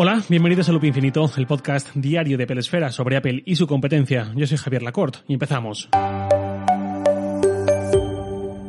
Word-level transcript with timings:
Hola, 0.00 0.22
bienvenidos 0.28 0.68
a 0.68 0.72
Loop 0.72 0.84
Infinito, 0.84 1.28
el 1.36 1.48
podcast 1.48 1.88
diario 1.92 2.38
de 2.38 2.46
Pelesfera 2.46 2.92
sobre 2.92 3.16
Apple 3.16 3.42
y 3.44 3.56
su 3.56 3.66
competencia. 3.66 4.32
Yo 4.36 4.46
soy 4.46 4.56
Javier 4.56 4.84
Lacorte 4.84 5.18
y 5.26 5.32
empezamos. 5.32 5.88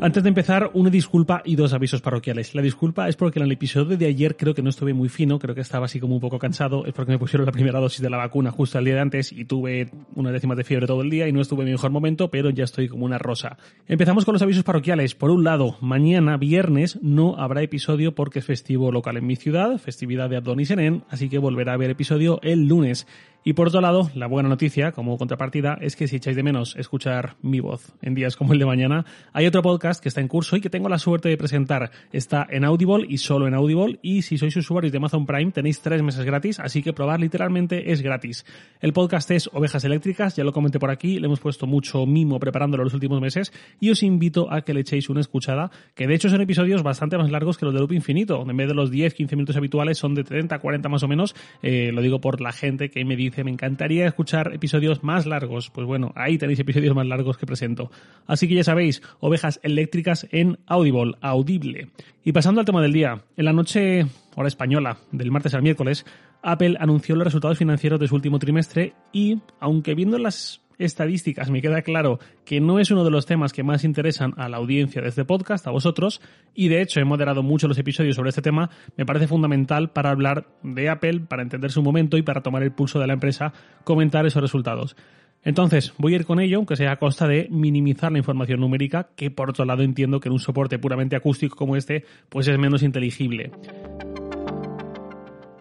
Antes 0.01 0.23
de 0.23 0.29
empezar, 0.29 0.71
una 0.75 0.89
disculpa 0.89 1.41
y 1.43 1.57
dos 1.57 1.73
avisos 1.73 2.01
parroquiales. 2.01 2.55
La 2.55 2.61
disculpa 2.61 3.09
es 3.09 3.17
porque 3.17 3.39
en 3.39 3.45
el 3.45 3.51
episodio 3.51 3.97
de 3.97 4.05
ayer 4.05 4.37
creo 4.37 4.53
que 4.53 4.61
no 4.61 4.69
estuve 4.69 4.93
muy 4.93 5.09
fino, 5.09 5.39
creo 5.39 5.53
que 5.53 5.59
estaba 5.59 5.87
así 5.87 5.99
como 5.99 6.15
un 6.15 6.21
poco 6.21 6.39
cansado, 6.39 6.85
es 6.85 6.93
porque 6.93 7.11
me 7.11 7.19
pusieron 7.19 7.45
la 7.45 7.51
primera 7.51 7.81
dosis 7.81 8.01
de 8.01 8.09
la 8.09 8.15
vacuna 8.15 8.49
justo 8.49 8.77
al 8.77 8.85
día 8.85 8.93
de 8.93 9.01
antes 9.01 9.33
y 9.33 9.43
tuve 9.43 9.91
una 10.15 10.31
décima 10.31 10.55
de 10.55 10.63
fiebre 10.63 10.87
todo 10.87 11.01
el 11.01 11.09
día 11.09 11.27
y 11.27 11.33
no 11.33 11.41
estuve 11.41 11.63
en 11.63 11.65
mi 11.65 11.71
mejor 11.73 11.91
momento, 11.91 12.31
pero 12.31 12.49
ya 12.49 12.63
estoy 12.63 12.87
como 12.87 13.03
una 13.03 13.17
rosa. 13.17 13.57
Empezamos 13.87 14.23
con 14.23 14.31
los 14.31 14.41
avisos 14.41 14.63
parroquiales. 14.63 15.15
Por 15.15 15.31
un 15.31 15.43
lado, 15.43 15.75
mañana, 15.81 16.37
viernes, 16.37 16.97
no 17.01 17.35
habrá 17.37 17.61
episodio 17.61 18.15
porque 18.15 18.39
es 18.39 18.45
festivo 18.45 18.93
local 18.93 19.17
en 19.17 19.27
mi 19.27 19.35
ciudad, 19.35 19.79
festividad 19.79 20.29
de 20.29 20.37
Abdon 20.37 20.61
y 20.61 20.65
Senen, 20.65 21.03
así 21.09 21.27
que 21.27 21.39
volverá 21.39 21.73
a 21.73 21.75
haber 21.75 21.89
episodio 21.89 22.39
el 22.41 22.69
lunes. 22.69 23.05
Y 23.41 23.53
por 23.53 23.69
otro 23.69 23.79
lado, 23.79 24.11
la 24.15 24.27
buena 24.27 24.49
noticia, 24.49 24.91
como 24.91 25.17
contrapartida, 25.17 25.77
es 25.79 25.95
que 25.95 26.09
si 26.09 26.17
echáis 26.17 26.35
de 26.35 26.43
menos 26.43 26.75
escuchar 26.75 27.37
mi 27.41 27.61
voz 27.61 27.93
en 28.01 28.13
días 28.13 28.35
como 28.35 28.51
el 28.51 28.59
de 28.59 28.65
mañana, 28.65 29.05
hay 29.31 29.47
otro 29.47 29.61
podcast 29.61 30.03
que 30.03 30.09
está 30.09 30.19
en 30.19 30.27
curso 30.27 30.57
y 30.57 30.61
que 30.61 30.69
tengo 30.69 30.89
la 30.89 30.99
suerte 30.99 31.29
de 31.29 31.37
presentar. 31.37 31.89
Está 32.11 32.45
en 32.49 32.65
Audible 32.65 33.05
y 33.07 33.17
solo 33.17 33.47
en 33.47 33.53
Audible. 33.53 33.97
Y 34.01 34.23
si 34.23 34.37
sois 34.37 34.55
usuarios 34.57 34.91
de 34.91 34.97
Amazon 34.97 35.25
Prime, 35.25 35.51
tenéis 35.51 35.79
tres 35.79 36.03
meses 36.03 36.25
gratis, 36.25 36.59
así 36.59 36.83
que 36.83 36.91
probar 36.91 37.21
literalmente 37.21 37.93
es 37.93 38.01
gratis. 38.01 38.45
El 38.81 38.91
podcast 38.91 39.31
es 39.31 39.49
Ovejas 39.53 39.85
Eléctricas, 39.85 40.35
ya 40.35 40.43
lo 40.43 40.51
comenté 40.51 40.77
por 40.77 40.91
aquí, 40.91 41.17
le 41.17 41.27
hemos 41.27 41.39
puesto 41.39 41.65
mucho 41.65 42.05
mimo 42.05 42.39
preparándolo 42.39 42.83
los 42.83 42.93
últimos 42.93 43.21
meses 43.21 43.53
y 43.79 43.89
os 43.89 44.03
invito 44.03 44.51
a 44.51 44.63
que 44.63 44.73
le 44.73 44.81
echéis 44.81 45.09
una 45.09 45.21
escuchada, 45.21 45.71
que 45.95 46.07
de 46.07 46.15
hecho 46.15 46.27
son 46.27 46.41
episodios 46.41 46.83
bastante 46.83 47.17
más 47.17 47.31
largos 47.31 47.57
que 47.57 47.63
los 47.63 47.73
de 47.73 47.79
Loop 47.79 47.93
Infinito. 47.93 48.45
En 48.47 48.57
vez 48.57 48.67
de 48.67 48.73
los 48.73 48.91
10-15 48.91 49.31
minutos 49.31 49.55
habituales, 49.55 49.97
son 49.97 50.13
de 50.13 50.25
30, 50.25 50.59
40 50.59 50.89
más 50.89 51.03
o 51.03 51.07
menos. 51.07 51.35
Eh, 51.63 51.91
lo 51.93 52.01
digo 52.01 52.19
por 52.19 52.41
la 52.41 52.51
gente 52.51 52.89
que 52.89 53.05
me 53.05 53.15
dice 53.15 53.28
me 53.43 53.51
encantaría 53.51 54.07
escuchar 54.07 54.53
episodios 54.53 55.03
más 55.03 55.25
largos. 55.25 55.69
Pues 55.69 55.87
bueno, 55.87 56.11
ahí 56.15 56.37
tenéis 56.37 56.59
episodios 56.59 56.95
más 56.95 57.07
largos 57.07 57.37
que 57.37 57.45
presento. 57.45 57.91
Así 58.27 58.47
que 58.47 58.55
ya 58.55 58.63
sabéis, 58.63 59.01
ovejas 59.19 59.59
eléctricas 59.63 60.27
en 60.31 60.59
Audible, 60.67 61.13
audible. 61.21 61.89
Y 62.23 62.31
pasando 62.31 62.59
al 62.59 62.65
tema 62.65 62.81
del 62.81 62.93
día, 62.93 63.23
en 63.37 63.45
la 63.45 63.53
noche, 63.53 64.05
hora 64.35 64.47
española, 64.47 64.97
del 65.11 65.31
martes 65.31 65.53
al 65.53 65.61
miércoles, 65.61 66.05
Apple 66.41 66.77
anunció 66.79 67.15
los 67.15 67.25
resultados 67.25 67.57
financieros 67.57 67.99
de 67.99 68.07
su 68.07 68.15
último 68.15 68.39
trimestre 68.39 68.93
y, 69.11 69.39
aunque 69.59 69.95
viendo 69.95 70.17
las 70.17 70.61
estadísticas 70.79 71.51
me 71.51 71.61
queda 71.61 71.83
claro 71.83 72.19
que 72.45 72.59
no 72.59 72.79
es 72.79 72.89
uno 72.89 73.03
de 73.03 73.11
los 73.11 73.27
temas 73.27 73.53
que 73.53 73.63
más 73.63 73.83
interesan 73.83 74.33
a 74.37 74.49
la 74.49 74.57
audiencia 74.57 75.01
de 75.01 75.09
este 75.09 75.25
podcast, 75.25 75.67
a 75.67 75.71
vosotros, 75.71 76.21
y 76.55 76.69
de 76.69 76.81
hecho 76.81 76.99
he 76.99 77.05
moderado 77.05 77.43
mucho 77.43 77.67
los 77.67 77.77
episodios 77.77 78.15
sobre 78.15 78.29
este 78.29 78.41
tema, 78.41 78.71
me 78.97 79.05
parece 79.05 79.27
fundamental 79.27 79.91
para 79.91 80.09
hablar 80.09 80.47
de 80.63 80.89
Apple, 80.89 81.21
para 81.27 81.43
entender 81.43 81.71
su 81.71 81.83
momento 81.83 82.17
y 82.17 82.23
para 82.23 82.41
tomar 82.41 82.63
el 82.63 82.71
pulso 82.71 82.99
de 82.99 83.07
la 83.07 83.13
empresa, 83.13 83.53
comentar 83.83 84.25
esos 84.25 84.41
resultados. 84.41 84.95
Entonces, 85.43 85.93
voy 85.97 86.13
a 86.13 86.15
ir 86.17 86.25
con 86.25 86.39
ello, 86.39 86.57
aunque 86.57 86.75
sea 86.75 86.91
a 86.91 86.97
costa 86.97 87.27
de 87.27 87.47
minimizar 87.49 88.11
la 88.11 88.17
información 88.17 88.59
numérica, 88.59 89.09
que 89.15 89.31
por 89.31 89.49
otro 89.49 89.65
lado 89.65 89.83
entiendo 89.83 90.19
que 90.19 90.27
en 90.27 90.33
un 90.33 90.39
soporte 90.39 90.79
puramente 90.79 91.15
acústico 91.15 91.55
como 91.55 91.75
este, 91.75 92.03
pues 92.29 92.47
es 92.47 92.57
menos 92.57 92.83
inteligible. 92.83 93.51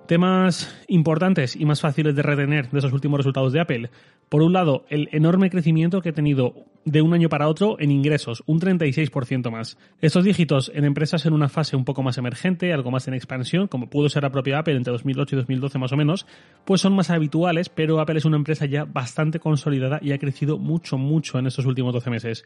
Temas 0.08 0.74
importantes 0.88 1.54
y 1.54 1.66
más 1.66 1.82
fáciles 1.82 2.16
de 2.16 2.22
retener 2.22 2.70
de 2.70 2.78
esos 2.78 2.94
últimos 2.94 3.18
resultados 3.18 3.52
de 3.52 3.60
Apple. 3.60 3.90
Por 4.30 4.40
un 4.40 4.54
lado, 4.54 4.86
el 4.88 5.10
enorme 5.12 5.50
crecimiento 5.50 6.00
que 6.00 6.08
ha 6.08 6.14
tenido 6.14 6.64
de 6.86 7.02
un 7.02 7.12
año 7.12 7.28
para 7.28 7.46
otro 7.46 7.76
en 7.78 7.90
ingresos, 7.90 8.42
un 8.46 8.58
36% 8.58 9.50
más. 9.50 9.76
Estos 10.00 10.24
dígitos 10.24 10.72
en 10.74 10.86
empresas 10.86 11.26
en 11.26 11.34
una 11.34 11.50
fase 11.50 11.76
un 11.76 11.84
poco 11.84 12.02
más 12.02 12.16
emergente, 12.16 12.72
algo 12.72 12.90
más 12.90 13.06
en 13.06 13.12
expansión, 13.12 13.68
como 13.68 13.90
pudo 13.90 14.08
ser 14.08 14.22
la 14.22 14.32
propia 14.32 14.60
Apple 14.60 14.76
entre 14.76 14.92
2008 14.92 15.36
y 15.36 15.38
2012 15.40 15.78
más 15.78 15.92
o 15.92 15.96
menos, 15.98 16.26
pues 16.64 16.80
son 16.80 16.94
más 16.94 17.10
habituales, 17.10 17.68
pero 17.68 18.00
Apple 18.00 18.16
es 18.16 18.24
una 18.24 18.38
empresa 18.38 18.64
ya 18.64 18.86
bastante 18.86 19.38
consolidada 19.38 19.98
y 20.00 20.12
ha 20.12 20.18
crecido 20.18 20.56
mucho, 20.56 20.97
mucho 20.97 21.38
en 21.38 21.48
estos 21.48 21.66
últimos 21.66 21.92
12 21.92 22.08
meses. 22.08 22.44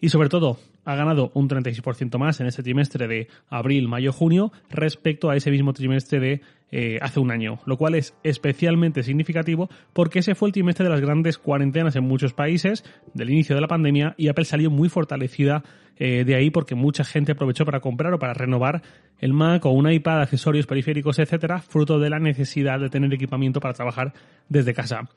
Y 0.00 0.08
sobre 0.08 0.28
todo, 0.28 0.58
ha 0.84 0.96
ganado 0.96 1.30
un 1.34 1.48
36% 1.48 2.18
más 2.18 2.40
en 2.40 2.46
este 2.46 2.62
trimestre 2.62 3.06
de 3.06 3.28
abril, 3.48 3.88
mayo, 3.88 4.12
junio 4.12 4.52
respecto 4.70 5.30
a 5.30 5.36
ese 5.36 5.50
mismo 5.50 5.72
trimestre 5.72 6.20
de 6.20 6.40
eh, 6.72 6.98
hace 7.02 7.20
un 7.20 7.30
año, 7.30 7.60
lo 7.66 7.76
cual 7.76 7.94
es 7.94 8.14
especialmente 8.22 9.02
significativo 9.02 9.68
porque 9.92 10.20
ese 10.20 10.34
fue 10.34 10.48
el 10.48 10.52
trimestre 10.52 10.84
de 10.84 10.90
las 10.90 11.00
grandes 11.00 11.38
cuarentenas 11.38 11.94
en 11.96 12.04
muchos 12.04 12.32
países, 12.32 12.84
del 13.14 13.30
inicio 13.30 13.54
de 13.54 13.60
la 13.60 13.68
pandemia, 13.68 14.14
y 14.16 14.28
Apple 14.28 14.44
salió 14.44 14.70
muy 14.70 14.88
fortalecida 14.88 15.62
eh, 15.98 16.24
de 16.24 16.34
ahí 16.34 16.50
porque 16.50 16.74
mucha 16.74 17.04
gente 17.04 17.32
aprovechó 17.32 17.64
para 17.64 17.80
comprar 17.80 18.14
o 18.14 18.18
para 18.18 18.32
renovar 18.32 18.82
el 19.18 19.34
Mac 19.34 19.66
o 19.66 19.70
un 19.70 19.90
iPad, 19.90 20.22
accesorios, 20.22 20.66
periféricos, 20.66 21.18
etcétera, 21.18 21.60
fruto 21.60 21.98
de 21.98 22.10
la 22.10 22.18
necesidad 22.18 22.80
de 22.80 22.88
tener 22.88 23.12
equipamiento 23.12 23.60
para 23.60 23.74
trabajar 23.74 24.14
desde 24.48 24.74
casa. 24.74 25.08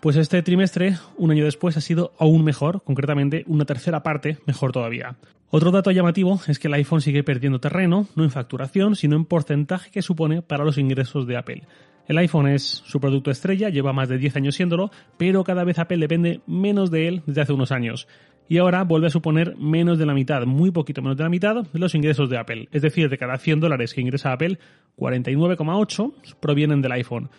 Pues 0.00 0.16
este 0.16 0.42
trimestre, 0.42 0.96
un 1.16 1.30
año 1.30 1.44
después, 1.44 1.76
ha 1.76 1.80
sido 1.80 2.12
aún 2.18 2.44
mejor, 2.44 2.82
concretamente 2.82 3.44
una 3.46 3.64
tercera 3.64 4.02
parte 4.02 4.38
mejor 4.46 4.70
todavía. 4.70 5.16
Otro 5.48 5.70
dato 5.70 5.90
llamativo 5.90 6.38
es 6.46 6.58
que 6.58 6.68
el 6.68 6.74
iPhone 6.74 7.00
sigue 7.00 7.24
perdiendo 7.24 7.60
terreno, 7.60 8.06
no 8.14 8.24
en 8.24 8.30
facturación, 8.30 8.94
sino 8.94 9.16
en 9.16 9.24
porcentaje 9.24 9.90
que 9.90 10.02
supone 10.02 10.42
para 10.42 10.64
los 10.64 10.76
ingresos 10.76 11.26
de 11.26 11.36
Apple. 11.36 11.62
El 12.08 12.18
iPhone 12.18 12.48
es 12.48 12.82
su 12.84 13.00
producto 13.00 13.30
estrella, 13.30 13.70
lleva 13.70 13.92
más 13.92 14.08
de 14.08 14.18
10 14.18 14.36
años 14.36 14.54
siéndolo, 14.54 14.90
pero 15.16 15.44
cada 15.44 15.64
vez 15.64 15.78
Apple 15.78 15.98
depende 15.98 16.40
menos 16.46 16.90
de 16.90 17.08
él 17.08 17.22
desde 17.26 17.40
hace 17.40 17.52
unos 17.52 17.72
años. 17.72 18.06
Y 18.48 18.58
ahora 18.58 18.84
vuelve 18.84 19.08
a 19.08 19.10
suponer 19.10 19.56
menos 19.56 19.98
de 19.98 20.06
la 20.06 20.14
mitad, 20.14 20.44
muy 20.46 20.70
poquito 20.70 21.02
menos 21.02 21.16
de 21.16 21.24
la 21.24 21.30
mitad 21.30 21.64
de 21.64 21.78
los 21.78 21.94
ingresos 21.94 22.28
de 22.28 22.38
Apple. 22.38 22.68
Es 22.70 22.82
decir, 22.82 23.08
de 23.08 23.18
cada 23.18 23.38
100 23.38 23.60
dólares 23.60 23.94
que 23.94 24.02
ingresa 24.02 24.32
Apple, 24.32 24.58
49,8 24.96 26.38
provienen 26.38 26.82
del 26.82 26.92
iPhone 26.92 27.30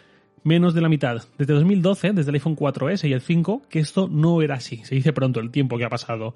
menos 0.43 0.73
de 0.73 0.81
la 0.81 0.89
mitad. 0.89 1.23
Desde 1.37 1.53
2012, 1.53 2.13
desde 2.13 2.29
el 2.29 2.35
iPhone 2.35 2.55
4S 2.55 3.07
y 3.07 3.13
el 3.13 3.21
5, 3.21 3.63
que 3.69 3.79
esto 3.79 4.07
no 4.07 4.41
era 4.41 4.55
así. 4.55 4.77
Se 4.83 4.95
dice 4.95 5.13
pronto 5.13 5.39
el 5.39 5.51
tiempo 5.51 5.77
que 5.77 5.85
ha 5.85 5.89
pasado. 5.89 6.35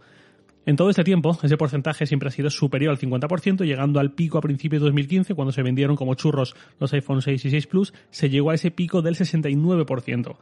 En 0.66 0.76
todo 0.76 0.92
este 0.92 1.04
tiempo, 1.04 1.38
ese 1.42 1.58
porcentaje 1.58 2.06
siempre 2.06 2.30
ha 2.30 2.32
sido 2.32 2.52
superior 2.52 2.92
al 2.92 3.00
50%, 3.00 3.66
llegando 3.66 4.00
al 4.00 4.12
pico 4.12 4.38
a 4.38 4.42
principios 4.42 4.82
de 4.82 4.90
2015, 4.90 5.34
cuando 5.34 5.52
se 5.52 5.64
vendieron 5.64 5.96
como 5.96 6.14
churros 6.14 6.56
los 6.80 6.94
iPhone 6.94 7.22
6 7.22 7.46
y 7.46 7.50
6 7.50 7.68
Plus, 7.68 7.94
se 8.12 8.30
llegó 8.30 8.52
a 8.52 8.56
ese 8.56 8.70
pico 8.70 9.02
del 9.02 9.16
69%. 9.16 10.36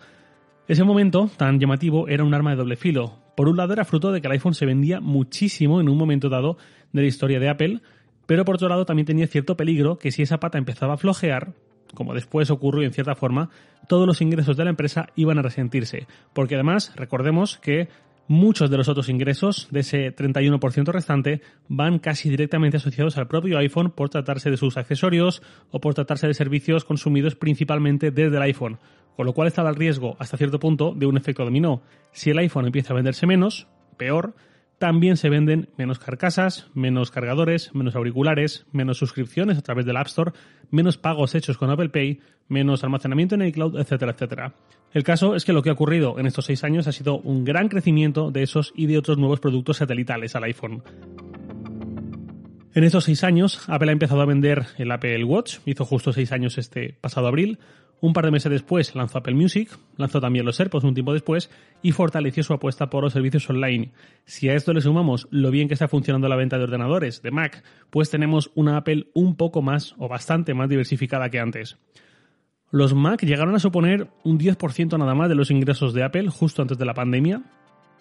Ese 0.68 0.84
momento 0.84 1.32
tan 1.38 1.60
llamativo 1.60 2.08
era 2.10 2.24
un 2.24 2.34
arma 2.34 2.52
de 2.52 2.58
doble 2.58 2.76
filo. 2.76 3.18
Por 3.36 3.48
un 3.48 3.58
lado 3.58 3.74
era 3.74 3.86
fruto 3.86 4.12
de 4.12 4.20
que 4.20 4.28
el 4.28 4.34
iPhone 4.34 4.54
se 4.54 4.66
vendía 4.66 5.00
muchísimo 5.00 5.80
en 5.80 5.88
un 5.88 5.98
momento 5.98 6.28
dado 6.28 6.58
de 6.92 7.02
la 7.02 7.08
historia 7.08 7.40
de 7.40 7.50
Apple, 7.50 7.80
pero 8.26 8.46
por 8.46 8.56
otro 8.56 8.68
lado 8.68 8.86
también 8.86 9.06
tenía 9.06 9.26
cierto 9.26 9.56
peligro 9.56 9.98
que 9.98 10.12
si 10.12 10.22
esa 10.22 10.40
pata 10.40 10.58
empezaba 10.58 10.96
a 10.96 10.98
flojear, 10.98 11.54
como 11.94 12.14
después 12.14 12.50
ocurrió 12.52 12.84
en 12.84 12.94
cierta 12.94 13.16
forma, 13.16 13.50
todos 13.88 14.08
los 14.08 14.22
ingresos 14.22 14.58
de 14.58 14.64
la 14.64 14.70
empresa 14.70 15.08
iban 15.16 15.40
a 15.40 15.42
resentirse, 15.42 16.08
porque 16.34 16.56
además 16.56 16.94
recordemos 16.96 17.58
que 17.58 17.90
muchos 18.30 18.70
de 18.70 18.78
los 18.78 18.88
otros 18.88 19.10
ingresos 19.10 19.68
de 19.72 19.80
ese 19.80 20.16
31% 20.16 20.92
restante 20.92 21.42
van 21.68 21.98
casi 21.98 22.30
directamente 22.30 22.78
asociados 22.78 23.18
al 23.18 23.28
propio 23.28 23.58
iPhone 23.58 23.92
por 23.92 24.10
tratarse 24.10 24.52
de 24.52 24.58
sus 24.58 24.78
accesorios 24.78 25.42
o 25.72 25.82
por 25.82 25.96
tratarse 25.96 26.28
de 26.28 26.36
servicios 26.36 26.86
consumidos 26.86 27.36
principalmente 27.36 28.12
desde 28.12 28.38
el 28.38 28.44
iPhone, 28.44 28.78
con 29.18 29.26
lo 29.26 29.34
cual 29.34 29.48
estaba 29.48 29.70
el 29.70 29.76
riesgo 29.76 30.16
hasta 30.20 30.38
cierto 30.38 30.60
punto 30.60 30.94
de 30.96 31.08
un 31.08 31.18
efecto 31.18 31.44
dominó. 31.44 31.82
Si 32.12 32.30
el 32.30 32.38
iPhone 32.38 32.68
empieza 32.68 32.94
a 32.94 32.96
venderse 32.96 33.26
menos, 33.26 33.68
peor, 33.98 34.36
también 34.80 35.18
se 35.18 35.30
venden 35.30 35.70
menos 35.78 36.00
carcasas, 36.00 36.68
menos 36.74 37.12
cargadores, 37.12 37.76
menos 37.76 37.96
auriculares, 37.96 38.66
menos 38.72 38.98
suscripciones 38.98 39.58
a 39.58 39.62
través 39.62 39.86
del 39.86 39.98
App 39.98 40.08
Store, 40.08 40.32
menos 40.72 40.98
pagos 40.98 41.36
hechos 41.36 41.58
con 41.58 41.70
Apple 41.70 41.90
Pay, 41.90 42.22
menos 42.48 42.84
almacenamiento 42.84 43.36
en 43.36 43.44
iCloud, 43.44 43.78
etcétera, 43.78 44.14
etcétera. 44.14 44.54
El 44.94 45.04
caso 45.04 45.36
es 45.36 45.46
que 45.46 45.54
lo 45.54 45.62
que 45.62 45.70
ha 45.70 45.74
ocurrido 45.74 46.18
en 46.18 46.26
estos 46.26 46.46
seis 46.46 46.64
años 46.64 46.88
ha 46.88 46.92
sido 46.92 47.20
un 47.20 47.44
gran 47.44 47.68
crecimiento 47.68 48.32
de 48.32 48.42
esos 48.42 48.74
y 48.76 48.88
de 48.88 48.98
otros 48.98 49.18
nuevos 49.18 49.40
productos 49.40 49.78
satelitales 49.78 50.36
al 50.36 50.46
iPhone. 50.46 50.82
En 52.74 52.84
estos 52.84 53.04
seis 53.04 53.24
años, 53.24 53.68
Apple 53.68 53.90
ha 53.90 53.94
empezado 53.94 54.22
a 54.22 54.26
vender 54.26 54.66
el 54.78 54.92
Apple 54.92 55.24
Watch, 55.26 55.58
hizo 55.66 55.86
justo 55.86 56.14
seis 56.14 56.32
años 56.32 56.58
este 56.58 56.98
pasado 57.02 57.28
abril, 57.28 57.60
un 58.02 58.14
par 58.14 58.26
de 58.26 58.32
meses 58.32 58.52
después 58.52 58.96
lanzó 58.96 59.18
Apple 59.18 59.36
Music, 59.36 59.70
lanzó 59.98 60.22
también 60.22 60.46
los 60.46 60.60
AirPods 60.60 60.86
un 60.86 60.94
tiempo 60.94 61.14
después 61.14 61.50
y 61.82 61.92
fortaleció 61.92 62.44
su 62.44 62.54
apuesta 62.54 62.90
por 62.90 63.04
los 63.04 63.14
servicios 63.14 63.50
online. 63.50 63.92
Si 64.26 64.50
a 64.50 64.56
esto 64.56 64.74
le 64.74 64.82
sumamos 64.82 65.28
lo 65.32 65.52
bien 65.52 65.68
que 65.68 65.74
está 65.74 65.88
funcionando 65.88 66.30
la 66.30 66.36
venta 66.36 66.58
de 66.58 66.64
ordenadores, 66.64 67.22
de 67.22 67.32
Mac, 67.32 67.64
pues 67.90 68.10
tenemos 68.10 68.52
una 68.56 68.78
Apple 68.78 69.08
un 69.14 69.36
poco 69.36 69.62
más 69.62 69.96
o 69.98 70.08
bastante 70.08 70.54
más 70.54 70.70
diversificada 70.70 71.30
que 71.30 71.40
antes. 71.40 71.78
Los 72.72 72.94
Mac 72.94 73.24
llegaron 73.24 73.56
a 73.56 73.60
suponer 73.60 74.08
un 74.24 74.40
10% 74.40 74.98
nada 74.98 75.16
más 75.16 75.28
de 75.28 75.36
los 75.36 75.50
ingresos 75.50 75.94
de 75.94 76.04
Apple 76.04 76.30
justo 76.30 76.62
antes 76.62 76.78
de 76.78 76.86
la 76.86 76.94
pandemia, 76.94 77.42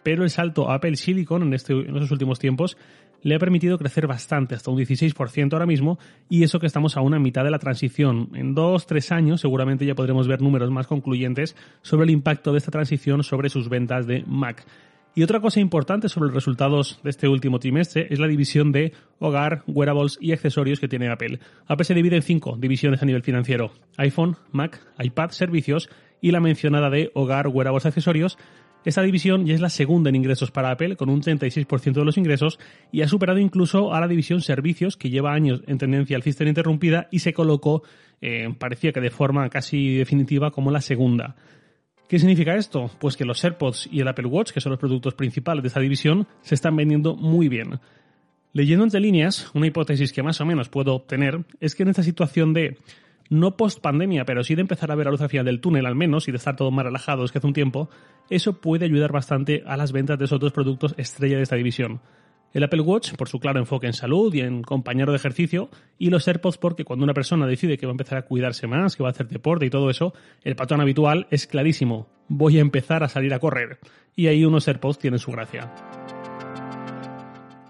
pero 0.03 0.25
el 0.25 0.31
salto 0.31 0.71
a 0.71 0.75
Apple 0.75 0.97
Silicon 0.97 1.43
en, 1.43 1.55
este, 1.55 1.73
en 1.73 1.95
estos 1.95 2.11
últimos 2.11 2.39
tiempos 2.39 2.77
le 3.23 3.35
ha 3.35 3.39
permitido 3.39 3.79
crecer 3.79 4.07
bastante, 4.07 4.55
hasta 4.55 4.71
un 4.71 4.79
16% 4.79 5.53
ahora 5.53 5.67
mismo, 5.67 5.99
y 6.29 6.43
eso 6.43 6.61
que 6.61 6.67
estamos 6.67 6.97
a 6.97 7.01
una 7.01 7.19
mitad 7.19 7.45
de 7.45 7.51
la 7.51 7.59
transición. 7.59 8.31
En 8.35 8.55
dos, 8.55 8.87
tres 8.87 9.13
años 9.13 9.41
seguramente 9.41 9.87
ya 9.87 9.95
podremos 9.95 10.29
ver 10.29 10.43
números 10.43 10.71
más 10.71 10.87
concluyentes 10.87 11.57
sobre 11.83 12.05
el 12.05 12.11
impacto 12.11 12.53
de 12.53 12.59
esta 12.59 12.71
transición 12.71 13.23
sobre 13.23 13.49
sus 13.49 13.69
ventas 13.69 14.07
de 14.07 14.25
Mac. 14.27 14.65
Y 15.15 15.25
otra 15.25 15.41
cosa 15.41 15.59
importante 15.59 16.09
sobre 16.09 16.27
los 16.27 16.35
resultados 16.37 17.01
de 17.03 17.11
este 17.11 17.27
último 17.27 17.59
trimestre 17.59 18.07
es 18.11 18.21
la 18.21 18.29
división 18.29 18.71
de 18.71 18.93
hogar, 19.19 19.65
wearables 19.67 20.17
y 20.21 20.31
accesorios 20.31 20.79
que 20.79 20.87
tiene 20.87 21.09
Apple. 21.09 21.41
Apple 21.67 21.85
se 21.85 21.95
divide 21.95 22.15
en 22.15 22.23
cinco 22.23 22.57
divisiones 22.57 23.03
a 23.03 23.05
nivel 23.05 23.23
financiero. 23.23 23.73
iPhone, 23.97 24.37
Mac, 24.53 24.81
iPad, 24.99 25.31
servicios 25.31 25.89
y 26.21 26.31
la 26.31 26.41
mencionada 26.41 26.89
de 26.89 27.11
hogar, 27.15 27.49
wearables, 27.49 27.87
accesorios. 27.87 28.39
Esta 28.85 29.03
división 29.03 29.45
ya 29.45 29.55
es 29.55 29.61
la 29.61 29.71
segunda 29.71 30.09
en 30.09 30.17
ingresos 30.17 30.51
para 30.51 30.71
Apple, 30.71 30.97
con 30.97 31.11
un 31.11 31.21
36% 31.21 31.93
de 31.93 32.05
los 32.05 32.17
ingresos, 32.17 32.59
y 32.93 33.03
ha 33.03 33.09
superado 33.09 33.39
incluso 33.39 33.93
a 33.93 34.01
la 34.01 34.09
división 34.09 34.41
servicios, 34.41 34.97
que 34.97 35.11
lleva 35.11 35.33
años 35.33 35.63
en 35.67 35.79
tendencia 35.79 36.17
alcista 36.17 36.45
interrumpida 36.45 37.09
y 37.11 37.19
se 37.19 37.33
colocó, 37.33 37.83
eh, 38.21 38.55
parecía 38.59 38.93
que 38.93 39.01
de 39.01 39.11
forma 39.11 39.49
casi 39.51 39.97
definitiva, 39.97 40.51
como 40.51 40.71
la 40.71 40.81
segunda. 40.81 41.37
¿Qué 42.09 42.19
significa 42.19 42.57
esto? 42.57 42.91
Pues 42.99 43.17
que 43.17 43.27
los 43.27 43.45
AirPods 43.45 43.91
y 43.93 44.01
el 44.01 44.09
Apple 44.09 44.27
Watch, 44.27 44.53
que 44.53 44.63
son 44.63 44.71
los 44.71 44.79
productos 44.79 45.15
principales 45.15 45.63
de 45.63 45.69
esta 45.69 45.81
división, 45.81 46.27
se 46.41 46.55
están 46.55 46.75
vendiendo 46.75 47.15
muy 47.17 47.49
bien. 47.49 47.81
Leyendo 48.55 48.85
entre 48.85 49.01
líneas, 49.01 49.51
una 49.53 49.67
hipótesis 49.67 50.13
que 50.13 50.23
más 50.23 50.41
o 50.41 50.47
menos 50.47 50.71
puedo 50.71 50.95
obtener 50.95 51.45
es 51.61 51.75
que 51.75 51.83
en 51.83 51.91
esta 51.91 52.03
situación 52.03 52.55
de 52.55 52.79
no 53.31 53.57
post 53.57 53.81
pandemia, 53.81 54.25
pero 54.25 54.45
sí 54.45 54.55
de 54.55 54.63
empezar 54.63 54.91
a 54.91 54.95
ver 54.95 55.07
la 55.07 55.13
luz 55.13 55.21
al 55.21 55.29
final 55.29 55.47
del 55.47 55.61
túnel 55.61 55.87
al 55.87 55.95
menos 55.95 56.29
y 56.29 56.33
de 56.33 56.39
estar 56.39 56.57
todos 56.57 56.73
más 56.73 56.85
relajados 56.85 57.33
que 57.33 57.39
hace 57.39 57.47
un 57.47 57.53
tiempo, 57.53 57.91
eso 58.31 58.61
puede 58.61 58.85
ayudar 58.85 59.13
bastante 59.13 59.63
a 59.67 59.77
las 59.77 59.93
ventas 59.93 60.19
de 60.19 60.25
esos 60.25 60.41
dos 60.41 60.53
productos 60.53 60.95
estrella 60.97 61.37
de 61.37 61.43
esta 61.43 61.57
división. 61.57 62.01
El 62.55 62.65
Apple 62.65 62.81
Watch 62.81 63.15
por 63.15 63.29
su 63.29 63.41
claro 63.41 63.59
enfoque 63.59 63.87
en 63.87 63.93
salud 63.93 64.33
y 64.33 64.41
en 64.41 64.63
compañero 64.63 65.13
de 65.13 65.17
ejercicio, 65.17 65.69
y 65.99 66.09
los 66.09 66.27
AirPods 66.27 66.57
porque 66.57 66.85
cuando 66.85 67.05
una 67.05 67.13
persona 67.13 67.47
decide 67.47 67.77
que 67.77 67.85
va 67.85 67.91
a 67.91 67.93
empezar 67.93 68.19
a 68.19 68.23
cuidarse 68.23 68.67
más, 68.67 68.97
que 68.97 69.03
va 69.03 69.11
a 69.11 69.13
hacer 69.13 69.29
deporte 69.29 69.67
y 69.67 69.71
todo 69.71 69.91
eso, 69.91 70.15
el 70.45 70.57
patrón 70.57 70.81
habitual 70.81 71.27
es 71.31 71.47
clarísimo, 71.47 72.09
voy 72.29 72.57
a 72.57 72.63
empezar 72.63 73.05
a 73.05 73.09
salir 73.09 73.35
a 73.35 73.39
correr. 73.39 73.79
Y 74.17 74.29
ahí 74.29 74.47
unos 74.47 74.67
AirPods 74.67 74.99
tienen 74.99 75.19
su 75.19 75.31
gracia. 75.31 75.71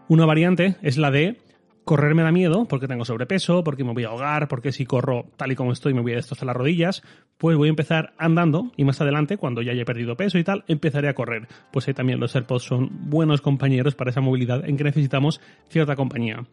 Una 0.07 0.25
variante 0.25 0.77
es 0.81 0.97
la 0.97 1.11
de 1.11 1.39
Correr 1.88 2.14
me 2.14 2.23
da 2.23 2.31
miedo 2.31 2.67
porque 2.67 2.87
tengo 2.87 3.06
sobrepeso, 3.06 3.64
porque 3.64 3.82
me 3.82 3.94
voy 3.94 4.05
a 4.05 4.08
ahogar, 4.08 4.46
porque 4.46 4.73
si 4.73 4.85
corro 4.85 5.25
tal 5.38 5.52
y 5.52 5.56
como 5.56 5.73
estoy 5.73 5.94
me 5.94 6.02
voy 6.02 6.12
a 6.12 6.17
destrozar 6.17 6.44
las 6.44 6.55
rodillas, 6.55 7.02
pues 7.38 7.56
voy 7.56 7.69
a 7.69 7.70
empezar 7.70 8.12
andando 8.19 8.73
y 8.76 8.85
más 8.85 9.00
adelante, 9.00 9.38
cuando 9.38 9.62
ya 9.62 9.73
haya 9.73 9.87
perdido 9.87 10.14
peso 10.14 10.37
y 10.37 10.44
tal, 10.44 10.64
empezaré 10.69 11.08
a 11.08 11.14
correr. 11.14 11.49
Pues 11.73 11.88
ahí 11.88 11.94
también 11.94 12.20
los 12.20 12.37
AirPods 12.37 12.62
son 12.62 13.08
buenos 13.08 13.40
compañeros 13.40 13.94
para 13.94 14.11
esa 14.11 14.20
movilidad 14.20 14.69
en 14.69 14.76
que 14.76 14.85
necesitamos 14.85 15.40
cierta 15.70 15.96
compañía. 15.96 16.44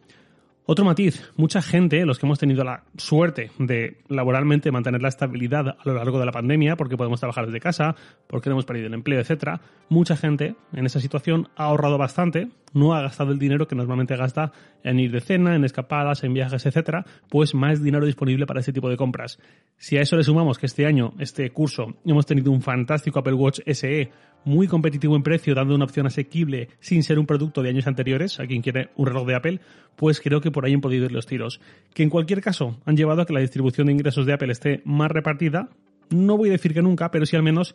Otro 0.68 0.84
matiz, 0.84 1.30
mucha 1.36 1.62
gente, 1.62 2.04
los 2.06 2.18
que 2.18 2.26
hemos 2.26 2.40
tenido 2.40 2.64
la 2.64 2.82
suerte 2.96 3.52
de 3.58 3.98
laboralmente 4.08 4.72
mantener 4.72 5.00
la 5.00 5.08
estabilidad 5.08 5.68
a 5.68 5.82
lo 5.84 5.94
largo 5.94 6.18
de 6.18 6.26
la 6.26 6.32
pandemia, 6.32 6.74
porque 6.74 6.96
podemos 6.96 7.20
trabajar 7.20 7.46
desde 7.46 7.60
casa, 7.60 7.94
porque 8.26 8.48
no 8.48 8.54
hemos 8.54 8.64
perdido 8.64 8.88
el 8.88 8.94
empleo, 8.94 9.20
etcétera, 9.20 9.60
mucha 9.88 10.16
gente 10.16 10.56
en 10.72 10.86
esa 10.86 10.98
situación 10.98 11.50
ha 11.54 11.66
ahorrado 11.66 11.98
bastante, 11.98 12.48
no 12.76 12.94
ha 12.94 13.02
gastado 13.02 13.32
el 13.32 13.38
dinero 13.38 13.66
que 13.66 13.74
normalmente 13.74 14.16
gasta 14.16 14.52
en 14.84 15.00
ir 15.00 15.10
de 15.10 15.20
cena, 15.20 15.56
en 15.56 15.64
escapadas, 15.64 16.22
en 16.22 16.34
viajes, 16.34 16.66
etcétera, 16.66 17.04
pues 17.28 17.54
más 17.54 17.82
dinero 17.82 18.06
disponible 18.06 18.46
para 18.46 18.60
ese 18.60 18.72
tipo 18.72 18.88
de 18.88 18.96
compras. 18.96 19.38
Si 19.76 19.96
a 19.96 20.02
eso 20.02 20.16
le 20.16 20.22
sumamos 20.22 20.58
que 20.58 20.66
este 20.66 20.86
año, 20.86 21.14
este 21.18 21.50
curso, 21.50 21.96
hemos 22.04 22.26
tenido 22.26 22.52
un 22.52 22.60
fantástico 22.60 23.18
Apple 23.18 23.34
Watch 23.34 23.60
SE 23.66 24.10
muy 24.44 24.68
competitivo 24.68 25.16
en 25.16 25.22
precio, 25.22 25.54
dando 25.54 25.74
una 25.74 25.86
opción 25.86 26.06
asequible 26.06 26.68
sin 26.78 27.02
ser 27.02 27.18
un 27.18 27.26
producto 27.26 27.62
de 27.62 27.70
años 27.70 27.86
anteriores, 27.86 28.38
a 28.38 28.46
quien 28.46 28.62
quiere 28.62 28.90
un 28.94 29.06
reloj 29.06 29.26
de 29.26 29.34
Apple, 29.34 29.60
pues 29.96 30.20
creo 30.20 30.40
que 30.40 30.50
por 30.50 30.64
ahí 30.64 30.74
han 30.74 30.80
podido 30.80 31.06
ir 31.06 31.12
los 31.12 31.26
tiros. 31.26 31.60
Que 31.94 32.02
en 32.02 32.10
cualquier 32.10 32.42
caso 32.42 32.78
han 32.84 32.96
llevado 32.96 33.22
a 33.22 33.26
que 33.26 33.32
la 33.32 33.40
distribución 33.40 33.88
de 33.88 33.94
ingresos 33.94 34.26
de 34.26 34.34
Apple 34.34 34.52
esté 34.52 34.82
más 34.84 35.10
repartida, 35.10 35.70
no 36.10 36.36
voy 36.36 36.50
a 36.50 36.52
decir 36.52 36.74
que 36.74 36.82
nunca, 36.82 37.10
pero 37.10 37.26
sí 37.26 37.36
al 37.36 37.42
menos 37.42 37.74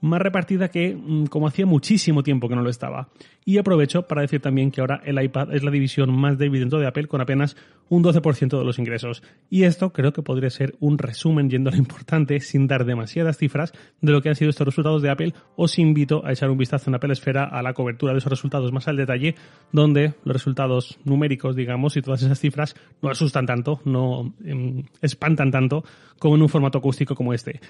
más 0.00 0.20
repartida 0.20 0.68
que 0.68 0.94
mm, 0.94 1.26
como 1.26 1.46
hacía 1.46 1.66
muchísimo 1.66 2.22
tiempo 2.22 2.48
que 2.48 2.56
no 2.56 2.62
lo 2.62 2.70
estaba. 2.70 3.08
Y 3.44 3.58
aprovecho 3.58 4.02
para 4.02 4.22
decir 4.22 4.40
también 4.40 4.70
que 4.70 4.80
ahora 4.80 5.00
el 5.04 5.20
iPad 5.20 5.54
es 5.54 5.62
la 5.62 5.70
división 5.70 6.12
más 6.12 6.38
débil 6.38 6.60
dentro 6.60 6.78
de 6.78 6.86
Apple 6.86 7.06
con 7.06 7.20
apenas 7.20 7.56
un 7.88 8.04
12% 8.04 8.58
de 8.58 8.64
los 8.64 8.78
ingresos. 8.78 9.22
Y 9.48 9.64
esto 9.64 9.92
creo 9.92 10.12
que 10.12 10.22
podría 10.22 10.50
ser 10.50 10.76
un 10.78 10.98
resumen 10.98 11.50
yendo 11.50 11.70
a 11.70 11.72
lo 11.72 11.78
importante 11.78 12.38
sin 12.40 12.66
dar 12.66 12.84
demasiadas 12.84 13.38
cifras 13.38 13.72
de 14.00 14.12
lo 14.12 14.22
que 14.22 14.28
han 14.28 14.36
sido 14.36 14.50
estos 14.50 14.66
resultados 14.66 15.02
de 15.02 15.10
Apple. 15.10 15.34
Os 15.56 15.78
invito 15.78 16.24
a 16.24 16.32
echar 16.32 16.50
un 16.50 16.58
vistazo 16.58 16.90
en 16.90 16.94
Apple 16.94 17.12
Esfera 17.12 17.44
a 17.44 17.62
la 17.62 17.72
cobertura 17.72 18.12
de 18.12 18.18
esos 18.18 18.30
resultados 18.30 18.72
más 18.72 18.88
al 18.88 18.96
detalle 18.96 19.34
donde 19.72 20.14
los 20.24 20.34
resultados 20.34 20.98
numéricos, 21.04 21.56
digamos, 21.56 21.96
y 21.96 22.02
todas 22.02 22.22
esas 22.22 22.38
cifras 22.38 22.74
no 23.02 23.10
asustan 23.10 23.46
tanto, 23.46 23.80
no 23.84 24.34
em, 24.44 24.84
espantan 25.00 25.50
tanto 25.50 25.84
como 26.18 26.36
en 26.36 26.42
un 26.42 26.48
formato 26.48 26.78
acústico 26.78 27.14
como 27.14 27.34
este. 27.34 27.60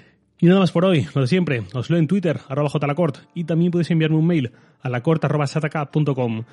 Y 0.42 0.46
nada 0.46 0.60
más 0.60 0.72
por 0.72 0.87
hoy, 0.87 1.06
lo 1.14 1.20
de 1.20 1.26
siempre, 1.26 1.64
os 1.75 1.90
leo 1.90 1.98
en 1.98 2.06
Twitter, 2.06 2.40
arroba 2.48 2.70
jlacort, 2.70 3.19
y 3.34 3.44
también 3.44 3.70
podéis 3.70 3.90
enviarme 3.90 4.16
un 4.16 4.26
mail 4.26 4.52
a 4.81 4.88
lacort.sataka.com. 4.88 6.44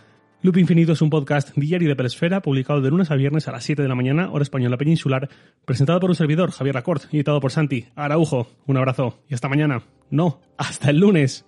Loop 0.41 0.57
Infinito 0.57 0.91
es 0.91 1.01
un 1.01 1.09
podcast 1.09 1.55
diario 1.55 1.87
de 1.87 1.95
Pelesfera, 1.95 2.41
publicado 2.41 2.81
de 2.81 2.89
lunes 2.89 3.11
a 3.11 3.15
viernes 3.15 3.47
a 3.47 3.53
las 3.53 3.63
7 3.63 3.81
de 3.81 3.87
la 3.87 3.95
mañana, 3.95 4.29
hora 4.29 4.43
española 4.43 4.75
peninsular, 4.77 5.29
presentado 5.63 6.01
por 6.01 6.09
un 6.09 6.17
servidor, 6.17 6.51
Javier 6.51 6.75
Lacort, 6.75 7.05
y 7.11 7.15
editado 7.15 7.39
por 7.39 7.51
Santi 7.51 7.85
Araujo. 7.95 8.47
Un 8.65 8.75
abrazo, 8.75 9.19
y 9.29 9.33
hasta 9.33 9.47
mañana. 9.47 9.81
No, 10.09 10.41
hasta 10.57 10.89
el 10.89 10.99
lunes. 10.99 11.45